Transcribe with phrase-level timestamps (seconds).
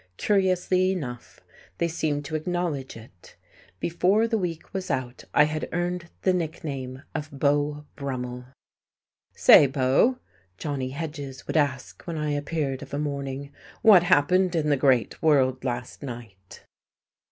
[0.17, 1.41] Curiously enough,
[1.77, 3.35] they seemed to acknowledge it.
[3.79, 8.45] Before the week was out I had earned the nickname of Beau Brummel.
[9.35, 10.17] "Say, Beau,"
[10.57, 13.53] Johnny Hedges would ask, when I appeared of a morning,
[13.83, 16.63] "what happened in the great world last night?"